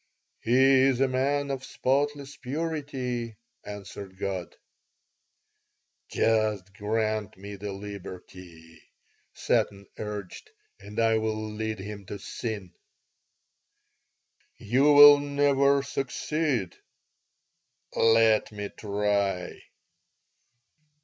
"'He 0.39 0.81
is 0.85 0.99
a 0.99 1.07
man 1.07 1.51
of 1.51 1.63
spotless 1.63 2.35
purity,' 2.35 3.35
answered 3.63 4.17
God 4.17 4.55
"'Just 6.09 6.73
grant 6.73 7.37
me 7.37 7.55
the 7.55 7.71
liberty,' 7.71 8.81
Satan 9.35 9.85
urged, 9.99 10.49
'and 10.79 10.99
I 10.99 11.19
will 11.19 11.51
lead 11.53 11.77
him 11.77 12.07
to 12.07 12.17
sin.' 12.17 12.73
"'You 14.57 14.85
will 14.91 15.19
never 15.19 15.83
succeed.' 15.83 16.75
"'Let 17.95 18.51
me 18.51 18.69
try.' 18.69 19.53